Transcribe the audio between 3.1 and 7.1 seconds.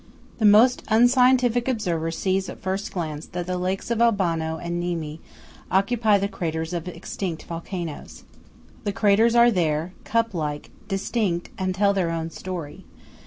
that the lakes of Albano and Nemi occupy the craters of